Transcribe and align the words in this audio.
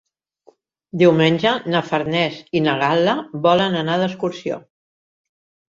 Diumenge 1.01 1.51
na 1.75 1.83
Farners 1.91 2.41
i 2.61 2.65
na 2.69 2.75
Gal·la 2.83 3.17
volen 3.47 3.79
anar 3.85 4.01
d'excursió. 4.05 4.63